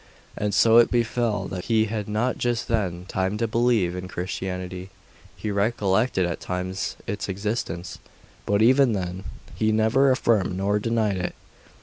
And 0.35 0.51
so 0.55 0.77
it 0.79 0.89
befell 0.89 1.45
that 1.49 1.65
he 1.65 1.85
had 1.85 2.07
not 2.07 2.39
just 2.39 2.67
then 2.67 3.05
time 3.05 3.37
to 3.37 3.47
believe 3.47 3.95
in 3.95 4.07
Christianity. 4.07 4.89
He 5.35 5.51
recollected 5.51 6.25
at 6.25 6.39
times 6.39 6.95
its 7.05 7.29
existence; 7.29 7.99
but 8.47 8.63
even 8.63 8.93
then 8.93 9.25
he 9.53 9.71
neither 9.71 10.09
affirmed 10.09 10.57
nor 10.57 10.79
denied 10.79 11.17
it. 11.17 11.35